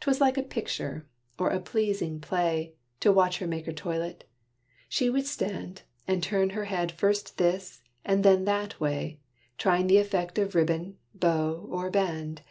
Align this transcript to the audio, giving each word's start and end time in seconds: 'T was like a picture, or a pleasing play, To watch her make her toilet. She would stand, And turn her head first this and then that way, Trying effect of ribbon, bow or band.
'T 0.00 0.10
was 0.10 0.20
like 0.20 0.36
a 0.36 0.42
picture, 0.42 1.06
or 1.38 1.50
a 1.50 1.60
pleasing 1.60 2.18
play, 2.20 2.74
To 2.98 3.12
watch 3.12 3.38
her 3.38 3.46
make 3.46 3.64
her 3.66 3.72
toilet. 3.72 4.24
She 4.88 5.08
would 5.08 5.24
stand, 5.24 5.82
And 6.08 6.20
turn 6.20 6.50
her 6.50 6.64
head 6.64 6.90
first 6.90 7.38
this 7.38 7.80
and 8.04 8.24
then 8.24 8.44
that 8.44 8.80
way, 8.80 9.20
Trying 9.58 9.88
effect 9.96 10.36
of 10.36 10.56
ribbon, 10.56 10.96
bow 11.14 11.64
or 11.70 11.92
band. 11.92 12.42